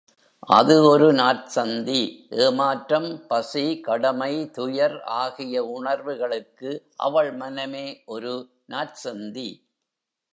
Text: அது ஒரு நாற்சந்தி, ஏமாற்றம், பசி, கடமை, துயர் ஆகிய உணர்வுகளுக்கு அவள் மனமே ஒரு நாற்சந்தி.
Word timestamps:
அது 0.49 0.75
ஒரு 0.83 1.07
நாற்சந்தி, 1.13 1.99
ஏமாற்றம், 2.29 3.27
பசி, 3.27 3.81
கடமை, 3.81 4.31
துயர் 4.57 5.01
ஆகிய 5.03 5.63
உணர்வுகளுக்கு 5.65 6.71
அவள் 6.97 7.31
மனமே 7.33 7.85
ஒரு 8.05 8.33
நாற்சந்தி. 8.65 9.49